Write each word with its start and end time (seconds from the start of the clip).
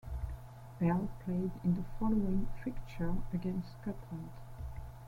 Bell 0.79 1.09
played 1.23 1.51
in 1.63 1.75
the 1.75 1.83
following 1.99 2.47
fixture 2.63 3.13
against 3.35 3.73
Scotland. 3.73 4.31